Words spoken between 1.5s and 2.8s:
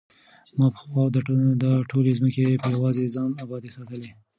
دا ټولې ځمکې په